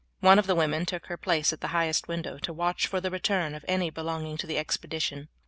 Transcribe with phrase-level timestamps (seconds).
[0.19, 3.11] One of the women took her place at the highest window to watch for the
[3.11, 5.29] return of any belonging to the expedition.